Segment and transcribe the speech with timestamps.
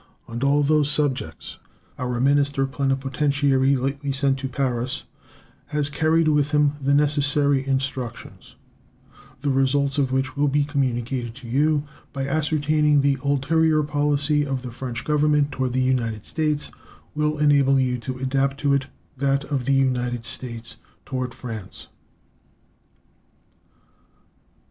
[0.27, 1.59] On all those subjects
[1.99, 5.03] our minister plenipotentiary lately sent to Paris
[5.67, 8.55] has carried with him the necessary instructions,
[9.41, 11.83] the result of which will be communicated to you,
[12.13, 16.71] by ascertaining the ulterior policy of the French Government toward the United States,
[17.13, 18.87] will enable you to adapt to it
[19.17, 21.89] that of the United States toward France.